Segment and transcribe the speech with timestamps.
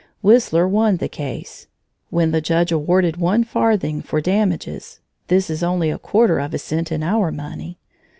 [0.23, 1.67] Whistler won the case.
[2.09, 6.57] When the judge awarded one farthing for damages (this is only a quarter of a
[6.57, 7.77] cent in our money!)